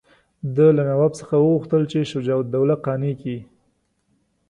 [0.55, 3.39] ده له نواب څخه وغوښتل چې شجاع الدوله قانع کړي.